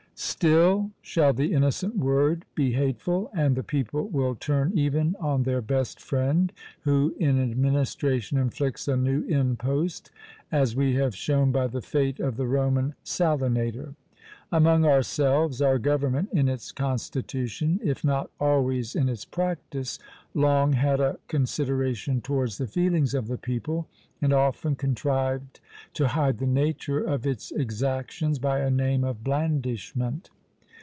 Still 0.23 0.91
shall 1.01 1.33
the 1.33 1.51
innocent 1.51 1.97
word 1.97 2.45
be 2.53 2.73
hateful, 2.73 3.31
and 3.33 3.55
the 3.55 3.63
people 3.63 4.07
will 4.07 4.35
turn 4.35 4.71
even 4.77 5.15
on 5.19 5.41
their 5.43 5.63
best 5.63 5.99
friend, 5.99 6.53
who 6.81 7.15
in 7.19 7.41
administration 7.41 8.37
inflicts 8.37 8.87
a 8.87 8.95
new 8.95 9.23
impost; 9.23 10.11
as 10.51 10.75
we 10.75 10.93
have 10.93 11.15
shown 11.15 11.51
by 11.51 11.65
the 11.65 11.81
fate 11.81 12.19
of 12.19 12.37
the 12.37 12.45
Roman 12.45 12.93
Salinator! 13.03 13.95
Among 14.53 14.85
ourselves, 14.85 15.61
our 15.61 15.79
government, 15.79 16.27
in 16.33 16.49
its 16.49 16.73
constitution, 16.73 17.79
if 17.81 18.03
not 18.03 18.29
always 18.37 18.95
in 18.95 19.07
its 19.07 19.23
practice, 19.23 19.97
long 20.33 20.73
had 20.73 20.99
a 20.99 21.19
consideration 21.29 22.19
towards 22.19 22.57
the 22.57 22.67
feelings 22.67 23.13
of 23.13 23.27
the 23.29 23.37
people, 23.37 23.87
and 24.21 24.33
often 24.33 24.75
contrived 24.75 25.61
to 25.93 26.09
hide 26.09 26.37
the 26.39 26.45
nature 26.47 26.99
of 26.99 27.25
its 27.25 27.51
exactions 27.51 28.39
by 28.39 28.59
a 28.59 28.69
name 28.69 29.05
of 29.05 29.23
blandishment. 29.23 30.29